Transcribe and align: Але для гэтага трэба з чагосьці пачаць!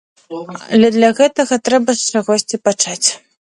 Але 0.77 0.87
для 0.95 1.09
гэтага 1.19 1.61
трэба 1.69 1.91
з 2.01 2.09
чагосьці 2.09 2.63
пачаць! 2.71 3.09